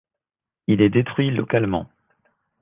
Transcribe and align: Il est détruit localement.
Il 0.65 0.81
est 0.81 0.89
détruit 0.89 1.29
localement. 1.29 1.87